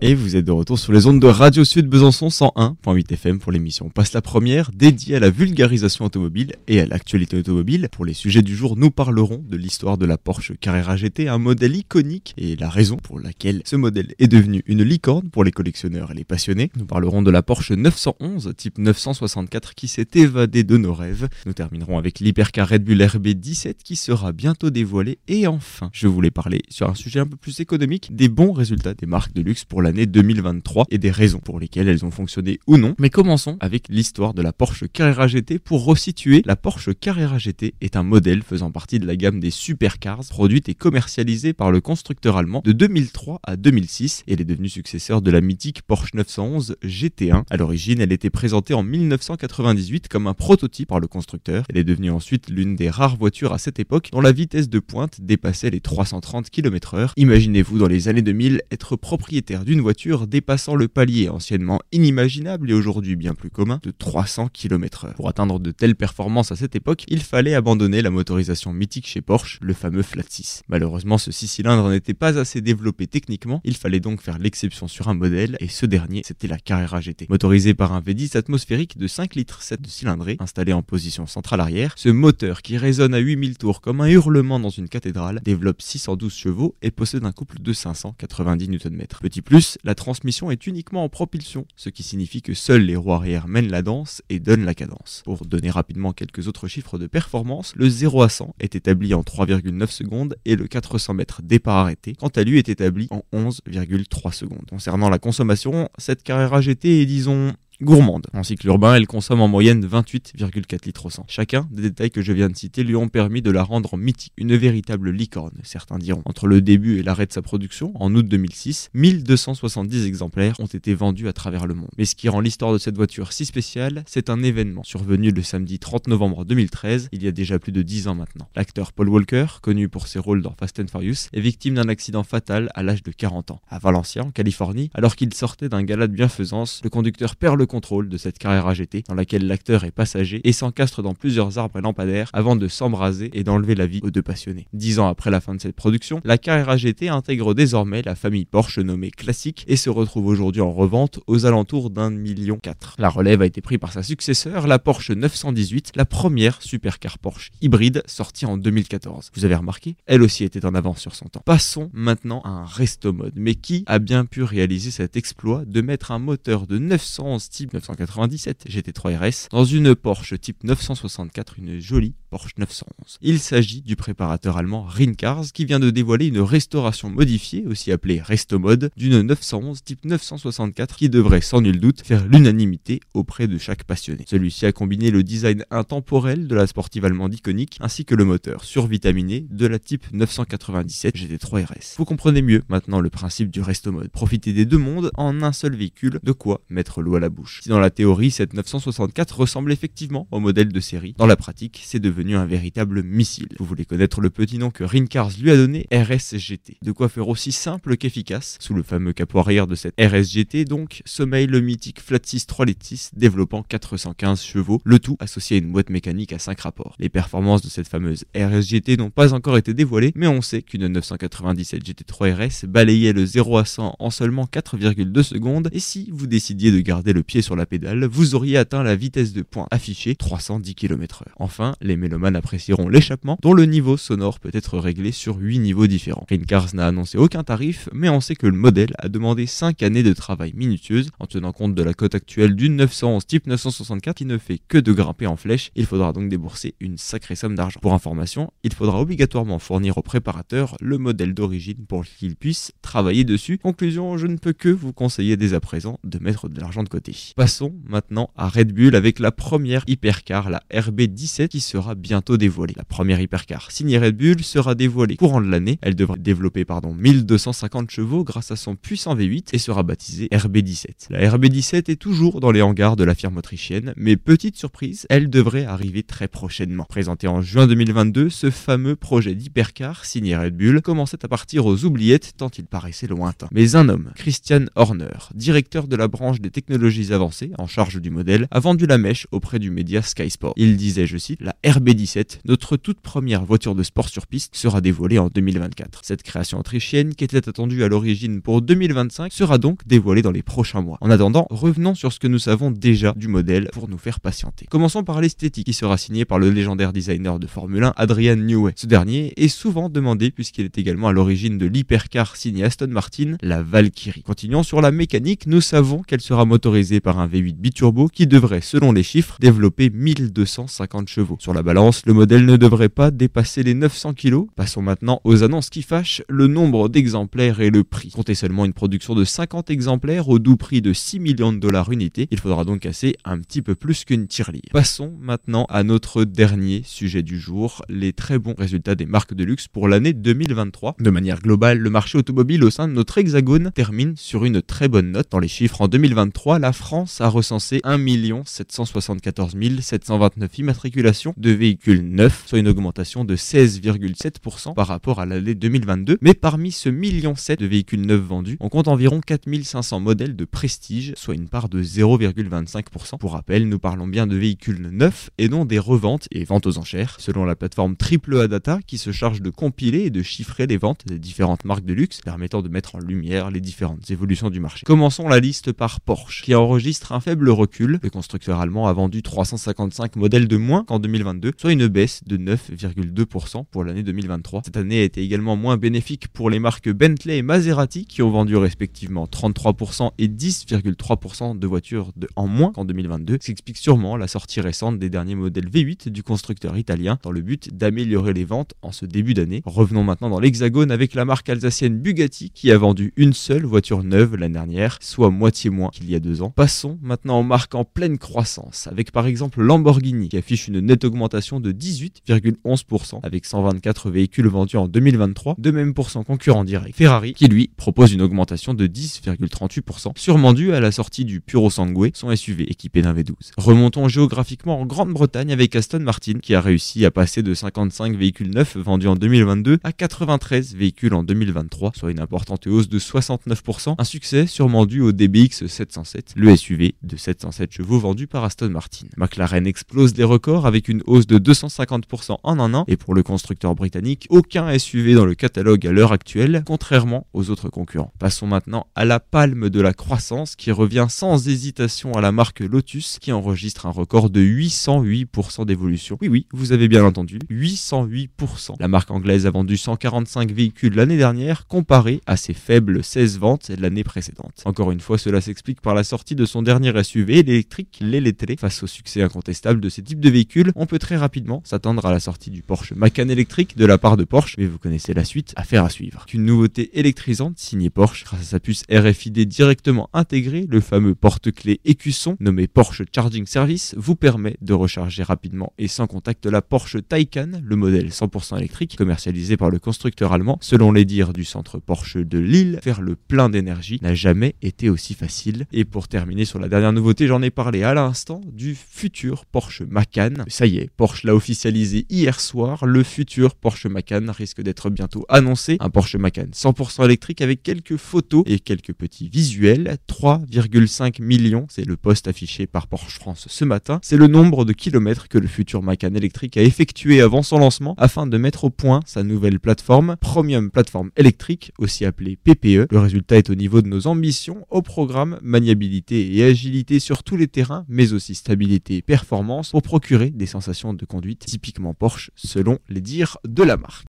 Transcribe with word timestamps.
Et 0.00 0.14
vous 0.14 0.36
êtes 0.36 0.44
de 0.44 0.52
retour 0.52 0.78
sur 0.78 0.92
les 0.92 1.08
ondes 1.08 1.20
de 1.20 1.26
Radio 1.26 1.64
Sud 1.64 1.88
Besançon 1.88 2.28
101.8 2.28 3.12
FM 3.14 3.40
pour 3.40 3.50
l'émission 3.50 3.90
Passe 3.90 4.12
la 4.12 4.22
première, 4.22 4.70
dédiée 4.70 5.16
à 5.16 5.18
la 5.18 5.28
vulgarisation 5.28 6.04
automobile 6.04 6.52
et 6.68 6.80
à 6.80 6.86
l'actualité 6.86 7.36
automobile. 7.36 7.88
Pour 7.90 8.04
les 8.04 8.14
sujets 8.14 8.42
du 8.42 8.54
jour, 8.54 8.76
nous 8.76 8.92
parlerons 8.92 9.44
de 9.44 9.56
l'histoire 9.56 9.98
de 9.98 10.06
la 10.06 10.16
Porsche 10.16 10.52
Carrera 10.60 10.96
GT, 10.96 11.26
un 11.26 11.38
modèle 11.38 11.74
iconique 11.74 12.32
et 12.38 12.54
la 12.54 12.68
raison 12.68 12.96
pour 12.96 13.18
laquelle 13.18 13.60
ce 13.64 13.74
modèle 13.74 14.14
est 14.20 14.28
devenu 14.28 14.62
une 14.66 14.84
licorne 14.84 15.30
pour 15.30 15.42
les 15.42 15.50
collectionneurs 15.50 16.12
et 16.12 16.14
les 16.14 16.22
passionnés. 16.22 16.70
Nous 16.76 16.86
parlerons 16.86 17.22
de 17.22 17.32
la 17.32 17.42
Porsche 17.42 17.72
911 17.72 18.54
type 18.56 18.78
964 18.78 19.74
qui 19.74 19.88
s'est 19.88 20.06
évadée 20.14 20.62
de 20.62 20.76
nos 20.76 20.94
rêves. 20.94 21.28
Nous 21.44 21.54
terminerons 21.54 21.98
avec 21.98 22.20
l'hypercar 22.20 22.68
Red 22.68 22.84
Bull 22.84 23.02
RB17 23.02 23.78
qui 23.82 23.96
sera 23.96 24.30
bientôt 24.30 24.70
dévoilé 24.70 25.18
et 25.26 25.48
enfin, 25.48 25.90
je 25.92 26.06
voulais 26.06 26.30
parler 26.30 26.62
sur 26.68 26.88
un 26.88 26.94
sujet 26.94 27.18
un 27.18 27.26
peu 27.26 27.36
plus 27.36 27.58
économique 27.58 28.14
des 28.14 28.28
bons 28.28 28.52
résultats 28.52 28.94
des 28.94 29.06
marques 29.06 29.34
de 29.34 29.42
luxe 29.42 29.64
pour 29.64 29.82
l'année 29.88 30.04
2023 30.04 30.84
et 30.90 30.98
des 30.98 31.10
raisons 31.10 31.38
pour 31.38 31.58
lesquelles 31.58 31.88
elles 31.88 32.04
ont 32.04 32.10
fonctionné 32.10 32.60
ou 32.66 32.76
non. 32.76 32.94
Mais 32.98 33.08
commençons 33.08 33.56
avec 33.60 33.86
l'histoire 33.88 34.34
de 34.34 34.42
la 34.42 34.52
Porsche 34.52 34.84
Carrera 34.92 35.26
GT 35.26 35.58
pour 35.58 35.86
resituer. 35.86 36.42
La 36.44 36.56
Porsche 36.56 36.90
Carrera 36.92 37.38
GT 37.38 37.74
est 37.80 37.96
un 37.96 38.02
modèle 38.02 38.42
faisant 38.42 38.70
partie 38.70 38.98
de 38.98 39.06
la 39.06 39.16
gamme 39.16 39.40
des 39.40 39.50
supercars 39.50 40.20
produite 40.28 40.68
et 40.68 40.74
commercialisée 40.74 41.54
par 41.54 41.70
le 41.70 41.80
constructeur 41.80 42.36
allemand 42.36 42.60
de 42.62 42.72
2003 42.72 43.40
à 43.42 43.56
2006 43.56 44.24
et 44.26 44.34
elle 44.34 44.42
est 44.42 44.44
devenue 44.44 44.68
successeur 44.68 45.22
de 45.22 45.30
la 45.30 45.40
mythique 45.40 45.80
Porsche 45.80 46.12
911 46.12 46.76
GT1. 46.84 47.44
À 47.48 47.56
l'origine, 47.56 48.02
elle 48.02 48.12
était 48.12 48.28
présentée 48.28 48.74
en 48.74 48.82
1998 48.82 50.08
comme 50.08 50.26
un 50.26 50.34
prototype 50.34 50.88
par 50.90 51.00
le 51.00 51.06
constructeur. 51.06 51.64
Elle 51.70 51.78
est 51.78 51.84
devenue 51.84 52.10
ensuite 52.10 52.50
l'une 52.50 52.76
des 52.76 52.90
rares 52.90 53.16
voitures 53.16 53.54
à 53.54 53.58
cette 53.58 53.78
époque 53.78 54.10
dont 54.12 54.20
la 54.20 54.32
vitesse 54.32 54.68
de 54.68 54.80
pointe 54.80 55.22
dépassait 55.22 55.70
les 55.70 55.80
330 55.80 56.50
km/h. 56.50 57.12
Imaginez-vous 57.16 57.78
dans 57.78 57.88
les 57.88 58.08
années 58.08 58.20
2000 58.20 58.60
être 58.70 58.96
propriétaire 58.96 59.64
d'une 59.64 59.77
voiture 59.80 60.26
dépassant 60.26 60.74
le 60.74 60.88
palier 60.88 61.28
anciennement 61.28 61.80
inimaginable 61.92 62.70
et 62.70 62.74
aujourd'hui 62.74 63.16
bien 63.16 63.34
plus 63.34 63.50
commun 63.50 63.80
de 63.82 63.90
300 63.90 64.48
km/h. 64.52 65.14
Pour 65.14 65.28
atteindre 65.28 65.60
de 65.60 65.70
telles 65.70 65.96
performances 65.96 66.52
à 66.52 66.56
cette 66.56 66.76
époque, 66.76 67.04
il 67.08 67.22
fallait 67.22 67.54
abandonner 67.54 68.02
la 68.02 68.10
motorisation 68.10 68.72
mythique 68.72 69.06
chez 69.06 69.20
Porsche, 69.20 69.58
le 69.62 69.74
fameux 69.74 70.02
Flat 70.02 70.24
6. 70.28 70.62
Malheureusement, 70.68 71.18
ce 71.18 71.32
6 71.32 71.48
cylindres 71.48 71.90
n'était 71.90 72.14
pas 72.14 72.38
assez 72.38 72.60
développé 72.60 73.06
techniquement, 73.06 73.60
il 73.64 73.76
fallait 73.76 74.00
donc 74.00 74.22
faire 74.22 74.38
l'exception 74.38 74.88
sur 74.88 75.08
un 75.08 75.14
modèle 75.14 75.56
et 75.60 75.68
ce 75.68 75.86
dernier, 75.86 76.22
c'était 76.24 76.48
la 76.48 76.58
Carrera 76.58 77.00
GT. 77.00 77.26
Motorisé 77.28 77.74
par 77.74 77.92
un 77.92 78.00
V10 78.00 78.36
atmosphérique 78.36 78.98
de 78.98 79.06
5 79.06 79.34
litres 79.34 79.62
7 79.62 79.82
de 79.82 79.88
cylindrée, 79.88 80.36
installé 80.40 80.72
en 80.72 80.82
position 80.82 81.26
centrale 81.26 81.60
arrière, 81.60 81.94
ce 81.96 82.08
moteur 82.08 82.62
qui 82.62 82.76
résonne 82.76 83.14
à 83.14 83.18
8000 83.18 83.58
tours 83.58 83.80
comme 83.80 84.00
un 84.00 84.08
hurlement 84.08 84.60
dans 84.60 84.70
une 84.70 84.88
cathédrale 84.88 85.40
développe 85.44 85.82
612 85.82 86.34
chevaux 86.34 86.76
et 86.82 86.90
possède 86.90 87.24
un 87.24 87.32
couple 87.32 87.60
de 87.60 87.72
590 87.72 88.68
Nm. 88.68 89.06
Petit 89.20 89.42
plus, 89.42 89.67
la 89.84 89.94
transmission 89.94 90.50
est 90.50 90.66
uniquement 90.66 91.04
en 91.04 91.08
propulsion, 91.08 91.66
ce 91.76 91.90
qui 91.90 92.02
signifie 92.02 92.42
que 92.42 92.54
seuls 92.54 92.82
les 92.82 92.96
roues 92.96 93.12
arrière 93.12 93.48
mènent 93.48 93.70
la 93.70 93.82
danse 93.82 94.22
et 94.28 94.40
donnent 94.40 94.64
la 94.64 94.74
cadence. 94.74 95.22
Pour 95.24 95.44
donner 95.44 95.70
rapidement 95.70 96.12
quelques 96.12 96.48
autres 96.48 96.68
chiffres 96.68 96.98
de 96.98 97.06
performance, 97.06 97.74
le 97.76 97.88
0 97.88 98.22
à 98.22 98.28
100 98.28 98.54
est 98.60 98.74
établi 98.74 99.14
en 99.14 99.22
3,9 99.22 99.90
secondes 99.90 100.36
et 100.44 100.56
le 100.56 100.66
400 100.66 101.14
mètres 101.14 101.42
départ 101.42 101.76
arrêté, 101.76 102.14
quant 102.14 102.28
à 102.28 102.42
lui, 102.42 102.58
est 102.58 102.68
établi 102.68 103.08
en 103.10 103.22
11,3 103.32 104.32
secondes. 104.32 104.66
Concernant 104.70 105.10
la 105.10 105.18
consommation, 105.18 105.88
cette 105.98 106.22
Carrera 106.22 106.60
GT 106.60 107.02
est 107.02 107.06
disons 107.06 107.54
Gourmande. 107.80 108.26
En 108.34 108.42
cycle 108.42 108.66
urbain, 108.66 108.96
elle 108.96 109.06
consomme 109.06 109.40
en 109.40 109.46
moyenne 109.46 109.86
28,4 109.86 110.84
litres 110.84 111.06
au 111.06 111.10
100. 111.10 111.26
Chacun 111.28 111.68
des 111.70 111.82
détails 111.82 112.10
que 112.10 112.22
je 112.22 112.32
viens 112.32 112.48
de 112.48 112.56
citer 112.56 112.82
lui 112.82 112.96
ont 112.96 113.06
permis 113.06 113.40
de 113.40 113.52
la 113.52 113.62
rendre 113.62 113.96
mythique, 113.96 114.32
une 114.36 114.56
véritable 114.56 115.12
licorne, 115.12 115.56
certains 115.62 115.98
diront. 115.98 116.22
Entre 116.24 116.48
le 116.48 116.60
début 116.60 116.98
et 116.98 117.04
l'arrêt 117.04 117.26
de 117.26 117.32
sa 117.32 117.40
production, 117.40 117.92
en 117.94 118.12
août 118.16 118.26
2006, 118.26 118.90
1270 118.94 120.06
exemplaires 120.06 120.58
ont 120.58 120.66
été 120.66 120.92
vendus 120.92 121.28
à 121.28 121.32
travers 121.32 121.68
le 121.68 121.74
monde. 121.74 121.90
Mais 121.98 122.04
ce 122.04 122.16
qui 122.16 122.28
rend 122.28 122.40
l'histoire 122.40 122.72
de 122.72 122.78
cette 122.78 122.96
voiture 122.96 123.32
si 123.32 123.44
spéciale, 123.44 124.02
c'est 124.08 124.28
un 124.28 124.42
événement 124.42 124.82
survenu 124.82 125.30
le 125.30 125.42
samedi 125.44 125.78
30 125.78 126.08
novembre 126.08 126.44
2013, 126.44 127.10
il 127.12 127.22
y 127.22 127.28
a 127.28 127.32
déjà 127.32 127.60
plus 127.60 127.70
de 127.70 127.82
10 127.82 128.08
ans 128.08 128.16
maintenant. 128.16 128.48
L'acteur 128.56 128.92
Paul 128.92 129.08
Walker, 129.08 129.46
connu 129.62 129.88
pour 129.88 130.08
ses 130.08 130.18
rôles 130.18 130.42
dans 130.42 130.56
Fast 130.58 130.80
and 130.80 130.88
Furious, 130.88 131.28
est 131.32 131.40
victime 131.40 131.74
d'un 131.74 131.88
accident 131.88 132.24
fatal 132.24 132.70
à 132.74 132.82
l'âge 132.82 133.04
de 133.04 133.12
40 133.12 133.52
ans. 133.52 133.60
À 133.68 133.78
Valencia, 133.78 134.24
en 134.24 134.32
Californie, 134.32 134.90
alors 134.94 135.14
qu'il 135.14 135.32
sortait 135.32 135.68
d'un 135.68 135.84
gala 135.84 136.08
de 136.08 136.14
bienfaisance, 136.14 136.80
le 136.82 136.90
conducteur 136.90 137.36
perd 137.36 137.56
le 137.56 137.67
contrôle 137.68 138.08
de 138.08 138.16
cette 138.16 138.38
carrière 138.38 138.74
GT 138.74 139.04
dans 139.06 139.14
laquelle 139.14 139.46
l'acteur 139.46 139.84
est 139.84 139.92
passager 139.92 140.40
et 140.42 140.52
s'encastre 140.52 141.02
dans 141.02 141.14
plusieurs 141.14 141.58
arbres 141.58 141.78
et 141.78 141.82
lampadaires 141.82 142.30
avant 142.32 142.56
de 142.56 142.66
s'embraser 142.66 143.30
et 143.32 143.44
d'enlever 143.44 143.76
la 143.76 143.86
vie 143.86 144.00
aux 144.02 144.10
deux 144.10 144.22
passionnés. 144.22 144.66
Dix 144.72 144.98
ans 144.98 145.06
après 145.06 145.30
la 145.30 145.40
fin 145.40 145.54
de 145.54 145.60
cette 145.60 145.76
production, 145.76 146.20
la 146.24 146.38
carrière 146.38 146.76
GT 146.76 147.08
intègre 147.08 147.54
désormais 147.54 148.02
la 148.02 148.16
famille 148.16 148.44
Porsche 148.44 148.78
nommée 148.80 149.12
Classique 149.12 149.64
et 149.68 149.76
se 149.76 149.90
retrouve 149.90 150.26
aujourd'hui 150.26 150.62
en 150.62 150.72
revente 150.72 151.20
aux 151.28 151.46
alentours 151.46 151.90
d'un 151.90 152.10
million 152.10 152.56
quatre. 152.56 152.96
La 152.98 153.08
relève 153.08 153.42
a 153.42 153.46
été 153.46 153.60
prise 153.60 153.78
par 153.78 153.92
sa 153.92 154.02
successeur, 154.02 154.66
la 154.66 154.78
Porsche 154.78 155.12
918, 155.12 155.92
la 155.94 156.04
première 156.04 156.62
supercar 156.62 157.18
Porsche 157.18 157.50
hybride 157.60 158.02
sortie 158.06 158.46
en 158.46 158.56
2014. 158.56 159.30
Vous 159.34 159.44
avez 159.44 159.54
remarqué 159.54 159.96
Elle 160.06 160.22
aussi 160.22 160.44
était 160.44 160.64
en 160.64 160.74
avance 160.74 161.00
sur 161.00 161.14
son 161.14 161.26
temps. 161.26 161.42
Passons 161.44 161.90
maintenant 161.92 162.40
à 162.44 162.48
un 162.48 162.64
resto 162.64 163.12
mode. 163.12 163.34
Mais 163.36 163.54
qui 163.54 163.84
a 163.86 163.98
bien 163.98 164.24
pu 164.24 164.42
réaliser 164.42 164.90
cet 164.90 165.16
exploit 165.16 165.64
de 165.64 165.80
mettre 165.80 166.10
un 166.10 166.18
moteur 166.18 166.66
de 166.66 166.78
911 166.78 167.42
type 167.58 167.72
997 167.72 168.66
GT3 168.68 169.16
RS 169.16 169.48
dans 169.50 169.64
une 169.64 169.96
Porsche 169.96 170.38
type 170.38 170.62
964, 170.62 171.58
une 171.58 171.80
jolie 171.80 172.14
Porsche 172.30 172.52
911. 172.56 173.18
Il 173.20 173.40
s'agit 173.40 173.82
du 173.82 173.96
préparateur 173.96 174.56
allemand 174.56 174.84
Rincars 174.84 175.46
qui 175.52 175.64
vient 175.64 175.80
de 175.80 175.90
dévoiler 175.90 176.26
une 176.26 176.38
restauration 176.38 177.10
modifiée, 177.10 177.66
aussi 177.66 177.90
appelée 177.90 178.20
Resto 178.20 178.60
Mode, 178.60 178.90
d'une 178.96 179.22
911 179.22 179.82
type 179.82 180.04
964 180.04 180.94
qui 180.94 181.08
devrait 181.08 181.40
sans 181.40 181.60
nul 181.60 181.80
doute 181.80 182.02
faire 182.02 182.28
l'unanimité 182.28 183.00
auprès 183.12 183.48
de 183.48 183.58
chaque 183.58 183.82
passionné. 183.82 184.24
Celui-ci 184.28 184.64
a 184.64 184.70
combiné 184.70 185.10
le 185.10 185.24
design 185.24 185.64
intemporel 185.72 186.46
de 186.46 186.54
la 186.54 186.68
sportive 186.68 187.06
allemande 187.06 187.34
iconique 187.34 187.78
ainsi 187.80 188.04
que 188.04 188.14
le 188.14 188.24
moteur 188.24 188.62
survitaminé 188.62 189.48
de 189.50 189.66
la 189.66 189.80
type 189.80 190.04
997 190.12 191.16
GT3 191.16 191.64
RS. 191.64 191.96
Vous 191.96 192.04
comprenez 192.04 192.42
mieux 192.42 192.62
maintenant 192.68 193.00
le 193.00 193.10
principe 193.10 193.50
du 193.50 193.62
Resto 193.62 193.90
Mode. 193.90 194.10
Profiter 194.10 194.52
des 194.52 194.64
deux 194.64 194.78
mondes 194.78 195.10
en 195.16 195.42
un 195.42 195.52
seul 195.52 195.74
véhicule, 195.74 196.20
de 196.22 196.32
quoi 196.32 196.60
mettre 196.68 197.02
l'eau 197.02 197.16
à 197.16 197.20
la 197.20 197.30
bouche. 197.30 197.47
Si 197.62 197.68
dans 197.68 197.80
la 197.80 197.90
théorie 197.90 198.30
cette 198.30 198.54
964 198.54 199.38
ressemble 199.38 199.72
effectivement 199.72 200.28
au 200.30 200.40
modèle 200.40 200.72
de 200.72 200.80
série, 200.80 201.14
dans 201.18 201.26
la 201.26 201.36
pratique 201.36 201.80
c'est 201.84 202.00
devenu 202.00 202.36
un 202.36 202.46
véritable 202.46 203.02
missile. 203.02 203.48
Vous 203.58 203.64
voulez 203.64 203.84
connaître 203.84 204.20
le 204.20 204.30
petit 204.30 204.58
nom 204.58 204.70
que 204.70 204.84
Rincars 204.84 205.32
lui 205.40 205.50
a 205.50 205.56
donné? 205.56 205.86
RSGT. 205.92 206.78
De 206.82 206.92
quoi 206.92 207.08
faire 207.08 207.28
aussi 207.28 207.52
simple 207.52 207.96
qu'efficace. 207.96 208.56
Sous 208.60 208.74
le 208.74 208.82
fameux 208.82 209.12
capot 209.12 209.38
arrière 209.38 209.66
de 209.66 209.74
cette 209.74 209.94
RSGT 210.00 210.64
donc 210.64 211.02
sommeille 211.04 211.46
le 211.46 211.60
mythique 211.60 212.00
Flat 212.00 212.18
6 212.22 212.46
3 212.46 212.66
litres 212.66 212.86
6 212.86 213.10
développant 213.16 213.62
415 213.62 214.42
chevaux, 214.42 214.80
le 214.84 214.98
tout 214.98 215.16
associé 215.20 215.56
à 215.56 215.60
une 215.60 215.72
boîte 215.72 215.90
mécanique 215.90 216.32
à 216.32 216.38
5 216.38 216.60
rapports. 216.60 216.94
Les 216.98 217.08
performances 217.08 217.62
de 217.62 217.68
cette 217.68 217.88
fameuse 217.88 218.24
RSGT 218.36 218.96
n'ont 218.96 219.10
pas 219.10 219.34
encore 219.34 219.56
été 219.56 219.74
dévoilées, 219.74 220.12
mais 220.14 220.26
on 220.26 220.42
sait 220.42 220.62
qu'une 220.62 220.88
997 220.88 221.84
GT3 221.84 222.64
RS 222.64 222.66
balayait 222.66 223.12
le 223.12 223.26
0 223.26 223.58
à 223.58 223.64
100 223.64 223.96
en 223.98 224.10
seulement 224.10 224.46
4,2 224.46 225.22
secondes 225.22 225.68
et 225.72 225.80
si 225.80 226.08
vous 226.12 226.26
décidiez 226.26 226.70
de 226.70 226.80
garder 226.80 227.12
le 227.12 227.22
pied 227.22 227.37
sur 227.42 227.56
la 227.56 227.66
pédale, 227.66 228.04
vous 228.04 228.34
auriez 228.34 228.56
atteint 228.56 228.82
la 228.82 228.96
vitesse 228.96 229.32
de 229.32 229.42
pointe 229.42 229.68
affichée 229.70 230.14
310 230.14 230.74
km/h. 230.74 231.26
Enfin, 231.36 231.74
les 231.80 231.96
mélomanes 231.96 232.36
apprécieront 232.36 232.88
l'échappement, 232.88 233.38
dont 233.42 233.52
le 233.52 233.64
niveau 233.64 233.96
sonore 233.96 234.40
peut 234.40 234.50
être 234.52 234.78
réglé 234.78 235.12
sur 235.12 235.38
8 235.38 235.58
niveaux 235.58 235.86
différents. 235.86 236.26
Rincars 236.28 236.74
n'a 236.74 236.86
annoncé 236.86 237.18
aucun 237.18 237.44
tarif, 237.44 237.88
mais 237.92 238.08
on 238.08 238.20
sait 238.20 238.34
que 238.34 238.46
le 238.46 238.56
modèle 238.56 238.92
a 238.98 239.08
demandé 239.08 239.46
5 239.46 239.82
années 239.82 240.02
de 240.02 240.12
travail 240.12 240.52
minutieuse, 240.54 241.10
en 241.18 241.26
tenant 241.26 241.52
compte 241.52 241.74
de 241.74 241.82
la 241.82 241.94
cote 241.94 242.14
actuelle 242.14 242.54
d'une 242.54 242.76
911 242.76 243.26
type 243.26 243.46
964 243.46 244.16
qui 244.16 244.24
ne 244.24 244.38
fait 244.38 244.60
que 244.68 244.78
de 244.78 244.92
grimper 244.92 245.26
en 245.26 245.36
flèche, 245.36 245.70
il 245.74 245.86
faudra 245.86 246.12
donc 246.12 246.28
débourser 246.28 246.74
une 246.80 246.98
sacrée 246.98 247.36
somme 247.36 247.54
d'argent. 247.54 247.80
Pour 247.80 247.94
information, 247.94 248.52
il 248.62 248.72
faudra 248.72 249.00
obligatoirement 249.00 249.58
fournir 249.58 249.98
au 249.98 250.02
préparateur 250.02 250.76
le 250.80 250.98
modèle 250.98 251.34
d'origine 251.34 251.86
pour 251.86 252.04
qu'il 252.04 252.36
puisse 252.36 252.72
travailler 252.82 253.24
dessus. 253.24 253.58
Conclusion, 253.58 254.16
je 254.16 254.26
ne 254.26 254.36
peux 254.36 254.52
que 254.52 254.68
vous 254.68 254.92
conseiller 254.92 255.36
dès 255.36 255.54
à 255.54 255.60
présent 255.60 255.98
de 256.04 256.18
mettre 256.18 256.48
de 256.48 256.60
l'argent 256.60 256.82
de 256.82 256.88
côté. 256.88 257.27
Passons 257.36 257.74
maintenant 257.84 258.30
à 258.36 258.48
Red 258.48 258.72
Bull 258.72 258.94
avec 258.94 259.18
la 259.18 259.32
première 259.32 259.84
hypercar, 259.86 260.50
la 260.50 260.62
RB17, 260.72 261.48
qui 261.48 261.60
sera 261.60 261.94
bientôt 261.94 262.36
dévoilée. 262.36 262.74
La 262.76 262.84
première 262.84 263.20
hypercar 263.20 263.70
signée 263.70 263.98
Red 263.98 264.16
Bull 264.16 264.42
sera 264.42 264.74
dévoilée 264.74 265.16
courant 265.16 265.40
de 265.40 265.50
l'année. 265.50 265.78
Elle 265.82 265.94
devrait 265.94 266.18
développer 266.18 266.64
pardon, 266.64 266.94
1250 266.94 267.90
chevaux 267.90 268.24
grâce 268.24 268.50
à 268.50 268.56
son 268.56 268.76
puissant 268.76 269.14
V8 269.14 269.48
et 269.52 269.58
sera 269.58 269.82
baptisée 269.82 270.28
RB17. 270.32 271.08
La 271.10 271.30
RB17 271.30 271.90
est 271.90 271.96
toujours 271.96 272.40
dans 272.40 272.50
les 272.50 272.62
hangars 272.62 272.96
de 272.96 273.04
la 273.04 273.14
firme 273.14 273.36
autrichienne, 273.36 273.92
mais 273.96 274.16
petite 274.16 274.56
surprise, 274.56 275.06
elle 275.10 275.30
devrait 275.30 275.64
arriver 275.64 276.02
très 276.02 276.28
prochainement. 276.28 276.84
Présenté 276.88 277.28
en 277.28 277.42
juin 277.42 277.66
2022, 277.66 278.30
ce 278.30 278.50
fameux 278.50 278.96
projet 278.96 279.34
d'hypercar 279.34 280.04
signé 280.04 280.36
Red 280.36 280.56
Bull 280.56 280.82
commençait 280.82 281.24
à 281.24 281.28
partir 281.28 281.66
aux 281.66 281.84
oubliettes 281.84 282.34
tant 282.36 282.50
il 282.56 282.66
paraissait 282.66 283.06
lointain. 283.06 283.48
Mais 283.52 283.76
un 283.76 283.88
homme, 283.88 284.12
Christian 284.14 284.66
Horner, 284.74 285.18
directeur 285.34 285.88
de 285.88 285.96
la 285.96 286.08
branche 286.08 286.40
des 286.40 286.50
technologies 286.50 287.12
en 287.58 287.66
charge 287.66 288.00
du 288.00 288.10
modèle, 288.10 288.46
a 288.50 288.60
vendu 288.60 288.86
la 288.86 288.98
mèche 288.98 289.26
auprès 289.32 289.58
du 289.58 289.70
média 289.70 290.02
Sky 290.02 290.30
Sport. 290.30 290.54
Il 290.56 290.76
disait, 290.76 291.06
je 291.06 291.18
cite, 291.18 291.40
la 291.40 291.54
RB17, 291.64 292.40
notre 292.44 292.76
toute 292.76 293.00
première 293.00 293.44
voiture 293.44 293.74
de 293.74 293.82
sport 293.82 294.08
sur 294.08 294.26
piste, 294.26 294.56
sera 294.56 294.80
dévoilée 294.80 295.18
en 295.18 295.28
2024. 295.28 296.00
Cette 296.02 296.22
création 296.22 296.58
autrichienne, 296.58 297.14
qui 297.14 297.24
était 297.24 297.48
attendue 297.48 297.82
à 297.82 297.88
l'origine 297.88 298.42
pour 298.42 298.62
2025, 298.62 299.32
sera 299.32 299.58
donc 299.58 299.86
dévoilée 299.86 300.22
dans 300.22 300.30
les 300.30 300.42
prochains 300.42 300.80
mois. 300.80 300.98
En 301.00 301.10
attendant, 301.10 301.46
revenons 301.50 301.94
sur 301.94 302.12
ce 302.12 302.18
que 302.18 302.28
nous 302.28 302.38
savons 302.38 302.70
déjà 302.70 303.12
du 303.16 303.28
modèle 303.28 303.68
pour 303.72 303.88
nous 303.88 303.98
faire 303.98 304.20
patienter. 304.20 304.66
Commençons 304.70 305.04
par 305.04 305.20
l'esthétique, 305.20 305.66
qui 305.66 305.72
sera 305.72 305.98
signée 305.98 306.24
par 306.24 306.38
le 306.38 306.50
légendaire 306.50 306.92
designer 306.92 307.38
de 307.38 307.46
Formule 307.46 307.84
1, 307.84 307.94
Adrian 307.96 308.36
Newey. 308.36 308.72
Ce 308.76 308.86
dernier 308.86 309.32
est 309.36 309.48
souvent 309.48 309.88
demandé 309.88 310.30
puisqu'il 310.30 310.64
est 310.64 310.78
également 310.78 311.08
à 311.08 311.12
l'origine 311.12 311.58
de 311.58 311.66
l'hypercar 311.66 312.36
signé 312.36 312.64
Aston 312.64 312.88
Martin, 312.88 313.36
la 313.42 313.62
Valkyrie. 313.62 314.22
Continuons 314.22 314.62
sur 314.62 314.80
la 314.80 314.90
mécanique, 314.90 315.46
nous 315.46 315.60
savons 315.60 316.02
qu'elle 316.02 316.20
sera 316.20 316.44
motorisée 316.44 316.97
par 317.00 317.18
un 317.18 317.28
V8 317.28 317.56
biturbo 317.56 318.08
qui 318.08 318.26
devrait, 318.26 318.60
selon 318.60 318.92
les 318.92 319.02
chiffres, 319.02 319.36
développer 319.40 319.90
1250 319.90 321.08
chevaux. 321.08 321.36
Sur 321.40 321.54
la 321.54 321.62
balance, 321.62 322.02
le 322.06 322.12
modèle 322.12 322.44
ne 322.44 322.56
devrait 322.56 322.88
pas 322.88 323.10
dépasser 323.10 323.62
les 323.62 323.74
900 323.74 324.14
kg. 324.14 324.46
Passons 324.56 324.82
maintenant 324.82 325.20
aux 325.24 325.42
annonces 325.42 325.70
qui 325.70 325.82
fâchent, 325.82 326.22
le 326.28 326.46
nombre 326.46 326.88
d'exemplaires 326.88 327.60
et 327.60 327.70
le 327.70 327.84
prix. 327.84 328.10
Comptez 328.10 328.34
seulement 328.34 328.64
une 328.64 328.72
production 328.72 329.14
de 329.14 329.24
50 329.24 329.70
exemplaires 329.70 330.28
au 330.28 330.38
doux 330.38 330.56
prix 330.56 330.82
de 330.82 330.92
6 330.92 331.20
millions 331.20 331.52
de 331.52 331.58
dollars 331.58 331.92
unité. 331.92 332.28
Il 332.30 332.38
faudra 332.38 332.64
donc 332.64 332.80
casser 332.80 333.16
un 333.24 333.38
petit 333.38 333.62
peu 333.62 333.74
plus 333.74 334.04
qu'une 334.04 334.26
tirelire. 334.26 334.62
Passons 334.72 335.14
maintenant 335.20 335.66
à 335.68 335.82
notre 335.82 336.24
dernier 336.24 336.82
sujet 336.84 337.22
du 337.22 337.38
jour, 337.38 337.82
les 337.88 338.12
très 338.12 338.38
bons 338.38 338.54
résultats 338.56 338.94
des 338.94 339.06
marques 339.06 339.34
de 339.34 339.44
luxe 339.44 339.68
pour 339.68 339.88
l'année 339.88 340.12
2023. 340.12 340.96
De 340.98 341.10
manière 341.10 341.40
globale, 341.40 341.78
le 341.78 341.90
marché 341.90 342.18
automobile 342.18 342.64
au 342.64 342.70
sein 342.70 342.88
de 342.88 342.92
notre 342.92 343.18
hexagone 343.18 343.70
termine 343.74 344.14
sur 344.16 344.44
une 344.44 344.62
très 344.62 344.88
bonne 344.88 345.12
note. 345.12 345.30
Dans 345.30 345.38
les 345.38 345.48
chiffres, 345.48 345.80
en 345.80 345.88
2023, 345.88 346.58
la 346.58 346.72
France 346.72 346.87
a 347.20 347.28
recensé 347.28 347.80
1 347.84 347.98
774 348.44 349.54
729 349.80 350.58
immatriculations 350.58 351.34
de 351.36 351.50
véhicules 351.50 352.02
neufs, 352.02 352.44
soit 352.46 352.58
une 352.58 352.68
augmentation 352.68 353.24
de 353.24 353.36
16,7% 353.36 354.74
par 354.74 354.86
rapport 354.86 355.20
à 355.20 355.26
l'année 355.26 355.54
2022. 355.54 356.18
Mais 356.20 356.34
parmi 356.34 356.72
ce 356.72 356.88
million 356.88 357.34
7 357.34 357.60
de 357.60 357.66
véhicules 357.66 358.00
neufs 358.00 358.22
vendus, 358.22 358.56
on 358.60 358.68
compte 358.68 358.88
environ 358.88 359.20
4500 359.20 360.00
modèles 360.00 360.36
de 360.36 360.44
prestige, 360.44 361.12
soit 361.16 361.34
une 361.34 361.48
part 361.48 361.68
de 361.68 361.82
0,25%. 361.82 363.18
Pour 363.18 363.32
rappel, 363.32 363.68
nous 363.68 363.78
parlons 363.78 364.06
bien 364.06 364.26
de 364.26 364.36
véhicules 364.36 364.88
neufs 364.90 365.30
et 365.38 365.48
non 365.48 365.64
des 365.64 365.78
reventes 365.78 366.26
et 366.30 366.44
ventes 366.44 366.66
aux 366.66 366.78
enchères. 366.78 367.16
Selon 367.18 367.44
la 367.44 367.56
plateforme 367.56 367.96
AAA 368.00 368.48
Data, 368.48 368.80
qui 368.86 368.98
se 368.98 369.12
charge 369.12 369.42
de 369.42 369.50
compiler 369.50 370.04
et 370.04 370.10
de 370.10 370.22
chiffrer 370.22 370.66
les 370.66 370.78
ventes 370.78 371.06
des 371.06 371.18
différentes 371.18 371.64
marques 371.64 371.84
de 371.84 371.92
luxe, 371.92 372.20
permettant 372.22 372.62
de 372.62 372.68
mettre 372.68 372.94
en 372.94 373.00
lumière 373.00 373.50
les 373.50 373.60
différentes 373.60 374.10
évolutions 374.10 374.50
du 374.50 374.60
marché. 374.60 374.84
Commençons 374.86 375.28
la 375.28 375.40
liste 375.40 375.72
par 375.72 376.00
Porsche, 376.00 376.42
qui 376.42 376.54
enregistre 376.78 377.10
un 377.10 377.18
faible 377.18 377.50
recul. 377.50 377.98
Le 378.00 378.08
constructeur 378.08 378.60
allemand 378.60 378.86
a 378.86 378.92
vendu 378.92 379.20
355 379.20 380.14
modèles 380.14 380.46
de 380.46 380.56
moins 380.56 380.84
qu'en 380.84 381.00
2022, 381.00 381.50
soit 381.56 381.72
une 381.72 381.88
baisse 381.88 382.22
de 382.24 382.36
9,2% 382.36 383.64
pour 383.68 383.82
l'année 383.82 384.04
2023. 384.04 384.62
Cette 384.64 384.76
année 384.76 385.00
a 385.00 385.02
été 385.02 385.20
également 385.20 385.56
moins 385.56 385.76
bénéfique 385.76 386.28
pour 386.28 386.50
les 386.50 386.60
marques 386.60 386.88
Bentley 386.88 387.38
et 387.38 387.42
Maserati, 387.42 388.06
qui 388.06 388.22
ont 388.22 388.30
vendu 388.30 388.56
respectivement 388.56 389.24
33% 389.24 390.12
et 390.18 390.28
10,3% 390.28 391.58
de 391.58 391.66
voitures 391.66 392.12
de, 392.14 392.28
en 392.36 392.46
moins 392.46 392.70
qu'en 392.70 392.84
2022, 392.84 393.38
ce 393.40 393.46
qui 393.46 393.50
explique 393.50 393.78
sûrement 393.78 394.16
la 394.16 394.28
sortie 394.28 394.60
récente 394.60 395.00
des 395.00 395.10
derniers 395.10 395.34
modèles 395.34 395.68
V8 395.68 396.10
du 396.10 396.22
constructeur 396.22 396.78
italien 396.78 397.18
dans 397.24 397.32
le 397.32 397.40
but 397.40 397.76
d'améliorer 397.76 398.34
les 398.34 398.44
ventes 398.44 398.74
en 398.82 398.92
ce 398.92 399.04
début 399.04 399.34
d'année. 399.34 399.62
Revenons 399.64 400.04
maintenant 400.04 400.30
dans 400.30 400.38
l'hexagone 400.38 400.92
avec 400.92 401.14
la 401.14 401.24
marque 401.24 401.48
alsacienne 401.48 401.98
Bugatti 401.98 402.52
qui 402.54 402.70
a 402.70 402.78
vendu 402.78 403.12
une 403.16 403.32
seule 403.32 403.64
voiture 403.64 404.04
neuve 404.04 404.36
l'année 404.36 404.54
dernière, 404.54 404.98
soit 405.00 405.30
moitié 405.30 405.70
moins 405.70 405.88
qu'il 405.88 406.08
y 406.08 406.14
a 406.14 406.20
deux 406.20 406.40
ans. 406.40 406.52
Passons 406.68 406.98
maintenant 407.00 407.40
aux 407.40 407.44
marques 407.44 407.74
en 407.74 407.86
pleine 407.86 408.18
croissance, 408.18 408.88
avec 408.88 409.10
par 409.10 409.26
exemple 409.26 409.62
Lamborghini 409.62 410.28
qui 410.28 410.36
affiche 410.36 410.68
une 410.68 410.80
nette 410.80 411.02
augmentation 411.04 411.60
de 411.60 411.72
18,11% 411.72 413.20
avec 413.22 413.46
124 413.46 414.10
véhicules 414.10 414.48
vendus 414.48 414.76
en 414.76 414.86
2023, 414.86 415.54
de 415.56 415.70
même 415.70 415.94
pour 415.94 416.10
son 416.10 416.24
concurrent 416.24 416.64
direct 416.64 416.94
Ferrari 416.94 417.32
qui 417.32 417.46
lui 417.46 417.70
propose 417.74 418.12
une 418.12 418.20
augmentation 418.20 418.74
de 418.74 418.86
10,38%, 418.86 420.12
sûrement 420.18 420.52
due 420.52 420.74
à 420.74 420.80
la 420.80 420.92
sortie 420.92 421.24
du 421.24 421.40
Puro 421.40 421.70
Sangue, 421.70 422.10
son 422.12 422.36
SUV 422.36 422.70
équipé 422.70 423.00
d'un 423.00 423.14
V12. 423.14 423.32
Remontons 423.56 424.06
géographiquement 424.08 424.78
en 424.78 424.84
Grande-Bretagne 424.84 425.52
avec 425.52 425.74
Aston 425.74 426.00
Martin 426.00 426.34
qui 426.34 426.54
a 426.54 426.60
réussi 426.60 427.06
à 427.06 427.10
passer 427.10 427.42
de 427.42 427.54
55 427.54 428.14
véhicules 428.14 428.50
neufs 428.50 428.76
vendus 428.76 429.08
en 429.08 429.16
2022 429.16 429.78
à 429.84 429.92
93 429.92 430.74
véhicules 430.74 431.14
en 431.14 431.22
2023, 431.22 431.92
soit 431.96 432.10
une 432.10 432.20
importante 432.20 432.66
hausse 432.66 432.90
de 432.90 432.98
69%, 432.98 433.94
un 433.96 434.04
succès 434.04 434.46
sûrement 434.46 434.84
dû 434.84 435.00
au 435.00 435.12
DBX 435.12 435.66
707, 435.66 436.34
le 436.36 436.57
SUV 436.58 436.94
de 437.02 437.16
707 437.16 437.72
chevaux 437.72 437.98
vendu 437.98 438.26
par 438.26 438.44
Aston 438.44 438.68
Martin. 438.68 439.06
McLaren 439.16 439.66
explose 439.66 440.16
les 440.16 440.24
records 440.24 440.66
avec 440.66 440.88
une 440.88 441.02
hausse 441.06 441.26
de 441.26 441.38
250% 441.38 442.36
en 442.42 442.58
un 442.60 442.74
an 442.74 442.84
et 442.88 442.96
pour 442.96 443.14
le 443.14 443.22
constructeur 443.22 443.74
britannique, 443.74 444.26
aucun 444.30 444.76
SUV 444.78 445.14
dans 445.14 445.24
le 445.24 445.34
catalogue 445.34 445.86
à 445.86 445.92
l'heure 445.92 446.12
actuelle, 446.12 446.62
contrairement 446.66 447.26
aux 447.32 447.50
autres 447.50 447.68
concurrents. 447.68 448.12
Passons 448.18 448.46
maintenant 448.46 448.86
à 448.94 449.04
la 449.04 449.20
palme 449.20 449.70
de 449.70 449.80
la 449.80 449.92
croissance 449.92 450.56
qui 450.56 450.72
revient 450.72 451.06
sans 451.08 451.48
hésitation 451.48 452.12
à 452.12 452.20
la 452.20 452.32
marque 452.32 452.60
Lotus 452.60 453.18
qui 453.18 453.32
enregistre 453.32 453.86
un 453.86 453.90
record 453.90 454.30
de 454.30 454.40
808% 454.40 455.64
d'évolution. 455.66 456.18
Oui 456.20 456.28
oui, 456.28 456.46
vous 456.52 456.72
avez 456.72 456.88
bien 456.88 457.04
entendu, 457.04 457.38
808%. 457.50 458.74
La 458.80 458.88
marque 458.88 459.10
anglaise 459.10 459.46
a 459.46 459.50
vendu 459.50 459.76
145 459.76 460.50
véhicules 460.52 460.94
l'année 460.94 461.16
dernière 461.16 461.66
comparé 461.66 462.20
à 462.26 462.36
ses 462.36 462.54
faibles 462.54 463.02
16 463.02 463.38
ventes 463.38 463.70
l'année 463.78 464.04
précédente. 464.04 464.62
Encore 464.64 464.90
une 464.90 465.00
fois, 465.00 465.18
cela 465.18 465.40
s'explique 465.40 465.80
par 465.80 465.94
la 465.94 466.04
sortie 466.04 466.34
de 466.34 466.44
son 466.48 466.62
dernier 466.62 466.92
SUV 467.04 467.38
électrique, 467.38 467.98
l'électré. 468.00 468.56
Face 468.58 468.82
au 468.82 468.86
succès 468.86 469.22
incontestable 469.22 469.80
de 469.80 469.88
ces 469.88 470.02
types 470.02 470.20
de 470.20 470.30
véhicules, 470.30 470.72
on 470.74 470.86
peut 470.86 470.98
très 470.98 471.16
rapidement 471.16 471.62
s'attendre 471.64 472.04
à 472.06 472.10
la 472.10 472.18
sortie 472.18 472.50
du 472.50 472.62
Porsche 472.62 472.94
Macan 472.94 473.28
électrique 473.28 473.76
de 473.76 473.86
la 473.86 473.98
part 473.98 474.16
de 474.16 474.24
Porsche, 474.24 474.56
mais 474.58 474.66
vous 474.66 474.78
connaissez 474.78 475.14
la 475.14 475.24
suite, 475.24 475.52
affaire 475.56 475.84
à 475.84 475.90
suivre. 475.90 476.26
Une 476.32 476.44
nouveauté 476.44 476.98
électrisante 476.98 477.58
signée 477.58 477.90
Porsche 477.90 478.24
grâce 478.24 478.40
à 478.40 478.44
sa 478.44 478.60
puce 478.60 478.82
RFID 478.90 479.46
directement 479.46 480.08
intégrée, 480.12 480.66
le 480.68 480.80
fameux 480.80 481.14
porte-clés 481.14 481.80
écusson 481.84 482.36
nommé 482.40 482.66
Porsche 482.66 483.02
Charging 483.14 483.46
Service 483.46 483.94
vous 483.96 484.16
permet 484.16 484.56
de 484.62 484.72
recharger 484.72 485.22
rapidement 485.22 485.72
et 485.78 485.88
sans 485.88 486.06
contact 486.06 486.46
la 486.46 486.62
Porsche 486.62 486.98
Taycan, 487.06 487.60
le 487.62 487.76
modèle 487.76 488.08
100% 488.08 488.58
électrique 488.58 488.96
commercialisé 488.96 489.56
par 489.56 489.70
le 489.70 489.78
constructeur 489.78 490.32
allemand. 490.32 490.58
Selon 490.60 490.92
les 490.92 491.04
dires 491.04 491.32
du 491.32 491.44
centre 491.44 491.78
Porsche 491.78 492.16
de 492.16 492.38
Lille, 492.38 492.78
faire 492.82 493.02
le 493.02 493.16
plein 493.16 493.50
d'énergie 493.50 493.98
n'a 494.02 494.14
jamais 494.14 494.54
été 494.62 494.88
aussi 494.88 495.14
facile. 495.14 495.66
Et 495.72 495.84
pour 495.84 496.08
terminer 496.08 496.37
sur 496.44 496.58
la 496.58 496.68
dernière 496.68 496.92
nouveauté, 496.92 497.26
j'en 497.26 497.42
ai 497.42 497.50
parlé 497.50 497.82
à 497.82 497.94
l'instant 497.94 498.40
du 498.52 498.74
futur 498.74 499.44
Porsche 499.46 499.82
Macan. 499.88 500.30
Ça 500.48 500.66
y 500.66 500.78
est, 500.78 500.90
Porsche 500.96 501.24
l'a 501.24 501.34
officialisé 501.34 502.06
hier 502.10 502.40
soir, 502.40 502.86
le 502.86 503.02
futur 503.02 503.54
Porsche 503.54 503.86
Macan 503.86 504.24
risque 504.30 504.62
d'être 504.62 504.90
bientôt 504.90 505.24
annoncé. 505.28 505.76
Un 505.80 505.90
Porsche 505.90 506.16
Macan 506.16 506.46
100% 506.52 507.04
électrique 507.04 507.40
avec 507.40 507.62
quelques 507.62 507.96
photos 507.96 508.42
et 508.46 508.58
quelques 508.58 508.92
petits 508.92 509.28
visuels. 509.28 509.96
3,5 510.08 511.22
millions, 511.22 511.66
c'est 511.70 511.84
le 511.84 511.96
poste 511.96 512.28
affiché 512.28 512.66
par 512.66 512.86
Porsche 512.86 513.18
France 513.18 513.46
ce 513.48 513.64
matin. 513.64 513.98
C'est 514.02 514.16
le 514.16 514.26
nombre 514.26 514.64
de 514.64 514.72
kilomètres 514.72 515.28
que 515.28 515.38
le 515.38 515.48
futur 515.48 515.82
Macan 515.82 516.14
électrique 516.14 516.56
a 516.56 516.62
effectué 516.62 517.20
avant 517.20 517.42
son 517.42 517.58
lancement 517.58 517.94
afin 517.98 518.26
de 518.26 518.36
mettre 518.38 518.64
au 518.64 518.70
point 518.70 519.00
sa 519.06 519.22
nouvelle 519.22 519.60
plateforme, 519.60 520.16
Premium 520.20 520.70
Plateforme 520.70 521.10
électrique, 521.16 521.72
aussi 521.78 522.04
appelée 522.04 522.36
PPE. 522.36 522.88
Le 522.90 522.98
résultat 522.98 523.38
est 523.38 523.50
au 523.50 523.54
niveau 523.54 523.82
de 523.82 523.88
nos 523.88 524.06
ambitions 524.06 524.66
au 524.70 524.82
programme 524.82 525.38
maniabilité 525.42 526.27
agilité 526.42 527.00
sur 527.00 527.22
tous 527.22 527.36
les 527.36 527.48
terrains, 527.48 527.84
mais 527.88 528.12
aussi 528.12 528.34
stabilité 528.34 528.96
et 528.96 529.02
performance 529.02 529.70
pour 529.70 529.82
procurer 529.82 530.30
des 530.30 530.46
sensations 530.46 530.94
de 530.94 531.04
conduite 531.04 531.44
typiquement 531.46 531.94
Porsche 531.94 532.30
selon 532.34 532.78
les 532.88 533.00
dires 533.00 533.38
de 533.44 533.62
la 533.62 533.76
marque. 533.76 534.06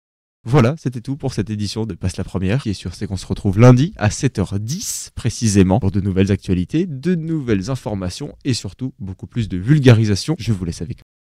Voilà, 0.50 0.76
c'était 0.78 1.02
tout 1.02 1.18
pour 1.18 1.34
cette 1.34 1.50
édition 1.50 1.86
de 1.86 1.94
Passe 1.94 2.16
la 2.16 2.24
Première, 2.24 2.64
qui 2.64 2.70
est 2.70 2.74
sur 2.74 2.96
C'est 2.96 3.06
qu'on 3.06 3.18
se 3.18 3.26
retrouve 3.26 3.60
lundi 3.60 3.94
à 3.98 4.08
7h10 4.08 5.10
précisément 5.14 5.82
pour 5.82 5.92
de 5.92 6.00
nouvelles 6.00 6.32
actualités, 6.32 6.86
de 6.86 7.16
nouvelles 7.16 7.70
informations 7.70 8.34
et 8.46 8.54
surtout 8.54 8.94
beaucoup 8.98 9.28
plus 9.28 9.50
de 9.50 9.58
vulgarisation. 9.58 10.36
Je 10.40 10.54
vous 10.54 10.64
laisse 10.64 10.82
avec 10.82 11.00